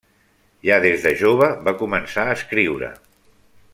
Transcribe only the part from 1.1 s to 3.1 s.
jove va començar a escriure.